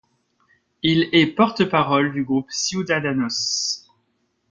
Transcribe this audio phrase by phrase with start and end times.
[0.81, 3.87] Il est porte-parole du groupe Ciudadanos.